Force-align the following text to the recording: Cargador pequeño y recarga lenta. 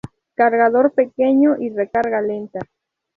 Cargador 0.33 0.93
pequeño 0.93 1.57
y 1.59 1.69
recarga 1.69 2.21
lenta. 2.23 2.59